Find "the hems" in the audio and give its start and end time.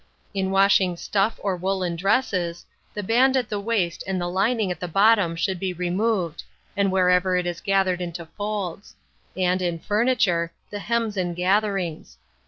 10.71-11.17